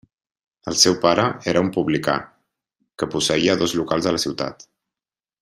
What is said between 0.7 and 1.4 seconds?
seu pare